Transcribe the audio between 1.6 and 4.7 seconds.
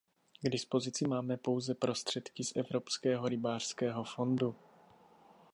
prostředky z Evropského rybářského fondu.